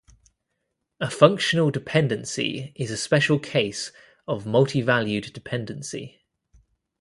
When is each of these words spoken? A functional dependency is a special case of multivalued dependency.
A 0.99 1.11
functional 1.11 1.69
dependency 1.69 2.73
is 2.75 2.89
a 2.89 2.97
special 2.97 3.37
case 3.37 3.91
of 4.27 4.45
multivalued 4.45 5.31
dependency. 5.31 6.23